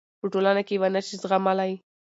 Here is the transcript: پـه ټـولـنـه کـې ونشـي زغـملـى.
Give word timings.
پـه 0.19 0.25
ټـولـنـه 0.33 0.61
کـې 0.67 0.75
ونشـي 0.81 1.15
زغـملـى. 1.23 1.71